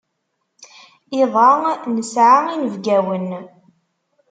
Iḍ-a 1.21 1.51
nesɛa 1.95 2.39
inebgawen. 2.55 3.29